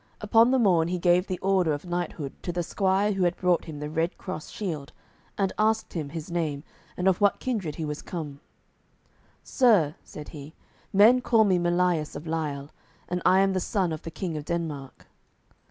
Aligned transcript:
Upon 0.19 0.49
the 0.49 0.57
morn 0.57 0.87
he 0.87 0.97
gave 0.97 1.27
the 1.27 1.37
order 1.43 1.73
of 1.73 1.85
knighthood 1.85 2.33
to 2.41 2.51
the 2.51 2.63
squire 2.63 3.11
who 3.11 3.21
had 3.21 3.35
brought 3.37 3.65
him 3.65 3.77
the 3.77 3.87
red 3.87 4.17
cross 4.17 4.49
shield, 4.49 4.93
and 5.37 5.53
asked 5.59 5.93
him 5.93 6.09
his 6.09 6.31
name, 6.31 6.63
and 6.97 7.07
of 7.07 7.21
what 7.21 7.39
kindred 7.39 7.75
he 7.75 7.85
was 7.85 8.01
come. 8.01 8.39
"Sir," 9.43 9.93
said 10.03 10.29
he, 10.29 10.55
"men 10.91 11.21
call 11.21 11.43
me 11.43 11.59
Melias 11.59 12.15
of 12.15 12.25
Lile, 12.25 12.71
and 13.09 13.21
I 13.27 13.41
am 13.41 13.53
the 13.53 13.59
son 13.59 13.93
of 13.93 14.01
the 14.01 14.09
King 14.09 14.35
of 14.37 14.45
Denmark." 14.45 15.05